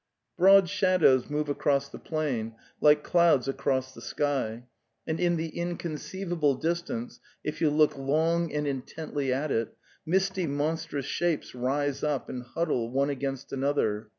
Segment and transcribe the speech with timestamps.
[0.35, 4.63] Broad shadows move across the plain like clouds across the sky,
[5.05, 10.47] and in the inconceivable dis tance, if you look long and intently at it, misty
[10.47, 14.09] monstrous shapes rise up and huddle one against another.